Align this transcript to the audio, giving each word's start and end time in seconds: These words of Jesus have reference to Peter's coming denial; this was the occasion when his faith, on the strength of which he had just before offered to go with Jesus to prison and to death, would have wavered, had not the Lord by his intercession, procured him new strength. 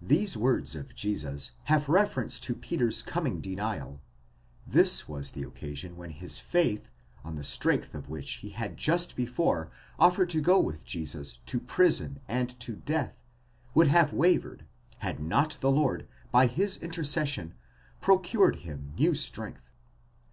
These 0.00 0.36
words 0.36 0.76
of 0.76 0.94
Jesus 0.94 1.50
have 1.64 1.88
reference 1.88 2.38
to 2.38 2.54
Peter's 2.54 3.02
coming 3.02 3.40
denial; 3.40 4.00
this 4.64 5.08
was 5.08 5.32
the 5.32 5.42
occasion 5.42 5.96
when 5.96 6.10
his 6.10 6.38
faith, 6.38 6.88
on 7.24 7.34
the 7.34 7.42
strength 7.42 7.92
of 7.92 8.08
which 8.08 8.34
he 8.34 8.50
had 8.50 8.76
just 8.76 9.16
before 9.16 9.68
offered 9.98 10.30
to 10.30 10.40
go 10.40 10.60
with 10.60 10.84
Jesus 10.84 11.38
to 11.46 11.58
prison 11.58 12.20
and 12.28 12.50
to 12.60 12.76
death, 12.76 13.16
would 13.74 13.88
have 13.88 14.12
wavered, 14.12 14.64
had 14.98 15.18
not 15.18 15.58
the 15.60 15.72
Lord 15.72 16.06
by 16.30 16.46
his 16.46 16.76
intercession, 16.76 17.54
procured 18.00 18.60
him 18.62 18.94
new 18.96 19.12
strength. 19.12 19.72